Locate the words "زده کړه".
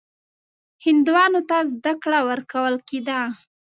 1.71-2.19